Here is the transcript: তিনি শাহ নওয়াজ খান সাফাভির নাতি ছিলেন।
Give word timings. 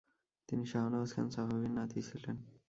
তিনি 0.49 0.63
শাহ 0.71 0.83
নওয়াজ 0.91 1.11
খান 1.15 1.27
সাফাভির 1.35 1.71
নাতি 1.77 1.99
ছিলেন। 2.09 2.37